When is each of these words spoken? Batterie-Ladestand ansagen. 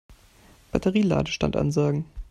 Batterie-Ladestand 0.71 1.55
ansagen. 1.55 2.05